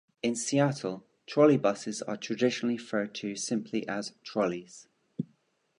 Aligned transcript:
In 0.23 0.35
Seattle, 0.35 1.05
trolleybuses 1.27 2.01
are 2.07 2.17
traditionally 2.17 2.77
referred 2.77 3.13
to 3.13 3.35
simply 3.35 3.87
as 3.87 4.13
"trolleys". 4.23 4.87